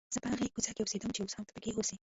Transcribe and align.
زه 0.13 0.19
په 0.23 0.27
هغې 0.31 0.47
کوڅې 0.53 0.71
کې 0.75 0.81
اوسېدم 0.83 1.11
چې 1.15 1.21
اوس 1.21 1.33
هم 1.37 1.43
ته 1.47 1.51
پکې 1.55 1.71
اوسې. 1.75 1.95